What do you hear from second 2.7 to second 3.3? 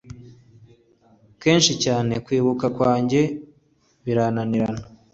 kwanjye